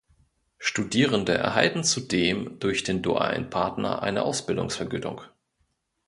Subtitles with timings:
[0.57, 5.21] Studierende erhalten zudem durch den dualen Partner eine Ausbildungsvergütung.